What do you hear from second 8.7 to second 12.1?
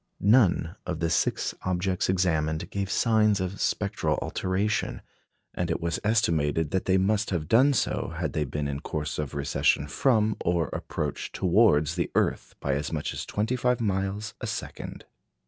course of recession from or approach towards the